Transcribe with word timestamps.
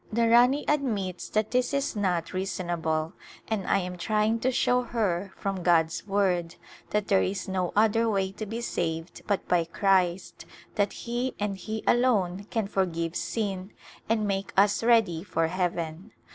The 0.11 0.27
Rani 0.27 0.65
admits 0.67 1.29
that 1.29 1.51
this 1.51 1.75
is 1.75 1.95
not 1.95 2.33
reason 2.33 2.71
able, 2.71 3.13
and 3.47 3.67
I 3.67 3.77
am 3.77 3.99
trying 3.99 4.39
to 4.39 4.51
show 4.51 4.81
her 4.81 5.31
from 5.37 5.61
God's 5.61 6.07
Word 6.07 6.55
that 6.89 7.07
there 7.07 7.21
is 7.21 7.47
no 7.47 7.71
other 7.75 8.09
way 8.09 8.31
to 8.31 8.47
be 8.47 8.61
saved 8.61 9.21
but 9.27 9.47
by 9.47 9.63
Christ, 9.63 10.47
that 10.73 10.91
He 10.91 11.35
and 11.39 11.55
He 11.55 11.83
alone 11.85 12.45
can 12.49 12.65
forgive 12.65 13.15
sin 13.15 13.73
and 14.09 14.25
make 14.27 14.51
us 14.57 14.81
ready 14.83 15.23
for 15.23 15.45
heaven. 15.49 16.13